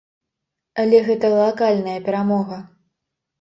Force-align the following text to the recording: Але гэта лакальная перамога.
Але 0.83 1.01
гэта 1.09 1.31
лакальная 1.33 1.95
перамога. 2.09 2.57